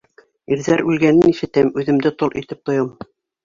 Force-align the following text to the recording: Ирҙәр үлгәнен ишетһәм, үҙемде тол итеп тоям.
Ирҙәр 0.55 0.83
үлгәнен 0.93 1.31
ишетһәм, 1.35 1.71
үҙемде 1.83 2.15
тол 2.23 2.35
итеп 2.45 2.69
тоям. 2.71 2.93